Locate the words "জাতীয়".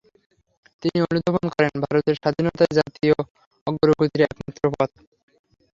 2.77-3.15